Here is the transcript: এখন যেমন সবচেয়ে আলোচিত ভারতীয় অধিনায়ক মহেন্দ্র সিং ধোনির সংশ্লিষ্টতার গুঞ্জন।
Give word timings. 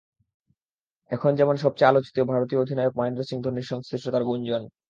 এখন 1.11 1.31
যেমন 1.39 1.55
সবচেয়ে 1.57 1.89
আলোচিত 1.91 2.17
ভারতীয় 2.31 2.61
অধিনায়ক 2.61 2.93
মহেন্দ্র 2.97 3.27
সিং 3.29 3.37
ধোনির 3.43 3.69
সংশ্লিষ্টতার 3.71 4.23
গুঞ্জন। 4.23 4.63